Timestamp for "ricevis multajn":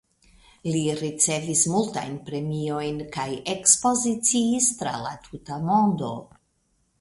1.01-2.15